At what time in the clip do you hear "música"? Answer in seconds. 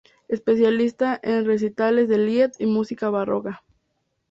2.65-3.11